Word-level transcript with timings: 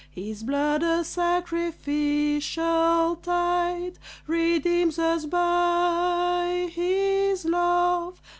His 0.09 0.41
blood, 0.41 0.81
a 0.81 1.03
sacrificial 1.03 3.17
tide, 3.17 3.99
Redeems 4.25 4.97
us 4.97 5.27
by 5.27 6.71
his 6.73 7.45
love. 7.45 8.19